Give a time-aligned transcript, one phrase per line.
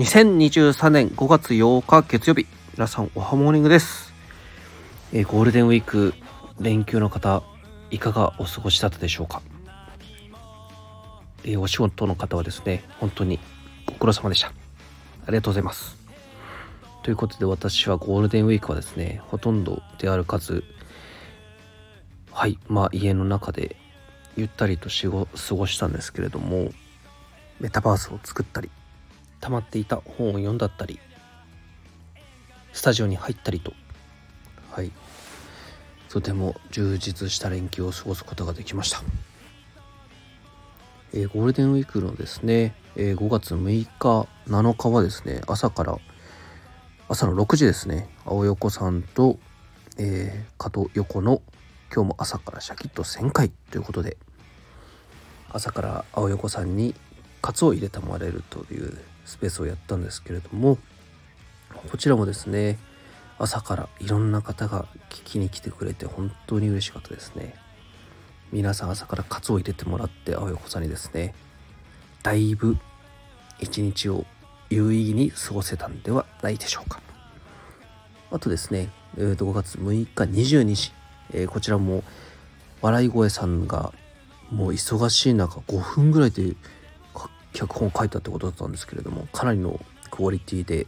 [0.00, 4.14] 2023年5月8日月曜日皆さんおはモーニングです、
[5.12, 6.14] えーゴールデンウィーク
[6.58, 7.42] 連休の方
[7.90, 9.42] いかがお過ごしだったでしょうか、
[11.44, 13.40] えーお仕事の方はですね本当に
[13.84, 14.46] ご苦労様でした。
[14.46, 14.52] あ
[15.28, 15.98] りがとうございます。
[17.02, 20.64] ということで私はゴールデンウィークはですねほとんど出歩かず
[22.32, 23.76] はいまあ家の中で
[24.34, 26.70] ゆったりとしご過ごしたんですけれども
[27.60, 28.70] メタバースを作ったり
[29.40, 31.00] 溜まっていた本を読んだったり
[32.72, 33.72] スタジオに入ったりと。
[34.70, 34.92] はい。
[36.10, 39.00] とても充実した連休を過ごすことができました、
[41.12, 45.98] えーゴールデンウィークのですね、えー5月6日7日はですね朝から
[47.08, 49.38] 朝の6時ですね青横さんと、
[49.98, 51.42] えー、加藤横の
[51.94, 54.16] 今日も朝からシャキッと1000回ということで
[55.48, 56.96] 朝から青横さんに
[57.40, 60.78] カツを入れてもらえるというスペースをやったんですけれども
[61.90, 62.78] こちらもですね
[63.38, 67.54] 朝からいろんな方が聞きに来てくれて本当に嬉しかったですね。
[68.52, 71.34] 皆さん朝からカツを入れてもらって青横さんにですね
[72.22, 72.76] だいぶ
[73.60, 74.26] 一日を
[74.68, 77.00] 有意義に過ごせたんではないでしょうか。
[78.30, 80.92] あとですね、えーと5月6日22時、
[81.32, 82.04] えーこちらも
[82.82, 83.92] 笑い声さんが
[84.50, 86.54] もう忙しい中5分ぐらいで
[87.60, 89.78] 脚本を書いたってことだったんですけれどもかなりの
[90.10, 90.86] クオリティで、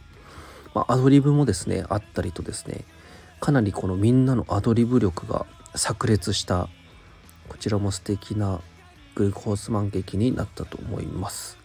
[0.73, 2.83] まあ、アドリブもですねあったりとですね
[3.39, 6.69] かなりこのみんなのアドリブ力が炸裂した
[7.47, 8.59] こちらも素敵な
[9.13, 11.59] グルコースマン劇になったと思います。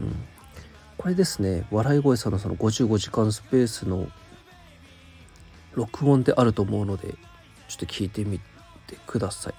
[0.00, 0.14] うん、
[0.96, 4.08] これですね笑い声さんのその55時間スペースの
[5.74, 7.14] 録音であると思うので
[7.68, 8.40] ちょっと聞いてみ
[8.88, 9.54] てください。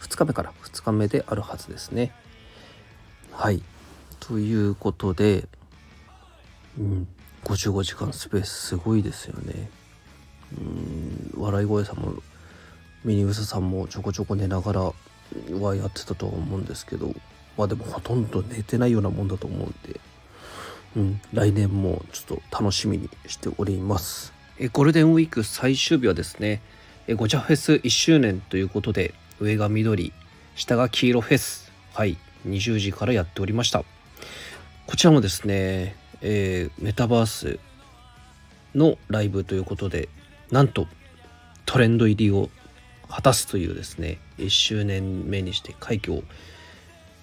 [0.00, 2.14] 2日目から2日目であるはずですね。
[3.38, 3.62] はい。
[4.18, 5.46] ということで、
[6.76, 7.06] うん、
[7.44, 9.70] 55時間スペースすごいですよね。
[10.58, 12.14] うん、笑い声さんも
[13.04, 14.80] ミニウスさんもちょこちょこ寝ながら
[15.56, 17.14] はやってたと思うんですけど、
[17.56, 20.00] まあでもほとんど寝てないようなもんだと思うんで、
[20.96, 24.32] うん、来年もちょっと楽しみにしております。
[24.58, 26.60] えゴールデンウィーク最終日はですね、
[27.06, 30.12] えゴチャフェス1周年ということで、上が緑、
[30.56, 33.84] 下が黄色フェス、はい、20時からやっておりました。
[34.86, 37.58] こちらもですね、えーメタバース
[38.74, 40.08] のライブということで、
[40.50, 40.86] なんと
[41.66, 42.50] トレンド入りを
[43.08, 46.22] 果たすというですね、1周年目にして快挙を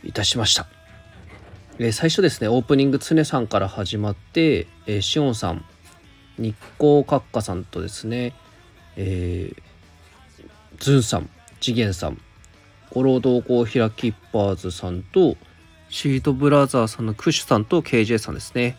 [0.03, 0.67] いたしました。
[1.79, 5.65] えー最初ですね、オープニング常さんから始まって、えーしおんさん、
[6.37, 8.33] 日光閣下さんとですね、
[8.95, 9.61] えー
[10.79, 11.29] ズンさん、
[11.61, 12.21] 次元さん、
[12.95, 15.35] 五郎同行ヒラキッパーズさんと、
[15.89, 18.77] シートブラザーさんのクッシュさんと KJ さんですね。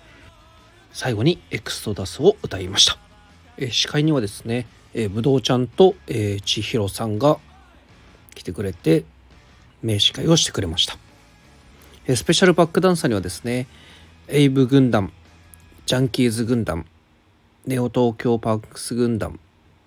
[0.90, 2.96] 最後にエクストダスを歌いました。
[3.58, 7.36] え司会にはですね、え、ぶどうちゃんと、えー、千尋さんが
[8.34, 9.04] 来てくれて、
[9.82, 10.96] 名司会をしてくれました。
[12.06, 13.66] えスペシャルバックダンサーにはですね、
[14.28, 15.12] エイブ軍団、
[15.84, 16.86] ジャンキーズ軍団、
[17.66, 19.38] ネオ東京パークス軍団、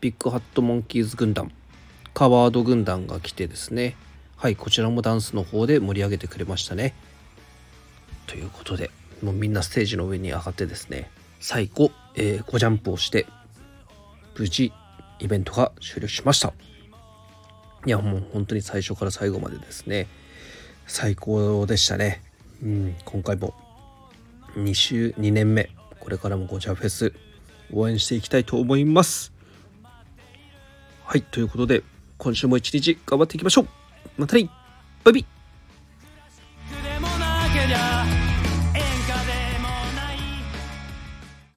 [0.02, 1.52] ビッグハットモンキーズ軍団、
[2.14, 3.96] カワード軍団が来てですね、
[4.40, 6.96] はい、こちらもダンスの方で盛り上げてくれましたね。
[8.26, 8.90] ということで、
[9.22, 11.12] もうみんなステージの上に上がってですね、
[11.42, 13.26] 最後、えー、5ジャンプをして、
[14.38, 14.72] 無事、
[15.20, 16.54] イベントが終了しました。
[17.86, 20.08] いや、もう本当に最初から最後までですね、
[20.88, 22.22] 最高でしたね。
[22.64, 23.54] うん、今回も
[24.56, 27.12] 2週、2年目、これからもゴチャフェス、
[27.74, 29.34] 応援していきたいと思います。
[31.04, 31.84] はい、ということで、
[32.18, 33.79] 今週も一日頑張っていきましょう
[34.20, 34.50] またね
[35.06, 35.39] バイビー。